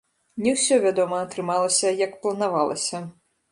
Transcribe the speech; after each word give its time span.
Не 0.45 0.53
ўсё, 0.55 0.75
вядома, 0.85 1.19
атрымалася, 1.27 1.93
як 2.01 2.19
планавалася. 2.25 3.07